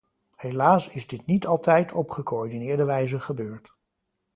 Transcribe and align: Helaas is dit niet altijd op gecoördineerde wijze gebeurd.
Helaas 0.37 0.87
is 0.89 1.07
dit 1.07 1.25
niet 1.25 1.45
altijd 1.47 1.91
op 1.91 2.09
gecoördineerde 2.11 2.85
wijze 2.85 3.19
gebeurd. 3.19 3.73